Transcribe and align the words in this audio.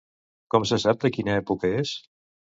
Com 0.53 0.65
se 0.69 0.79
sap 0.85 1.03
de 1.05 1.13
quina 1.19 1.37
època 1.43 1.73
és? 1.85 1.95